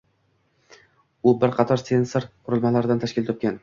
[1.31, 3.59] U bir qator sensor qurilmalardan tashkil topgan.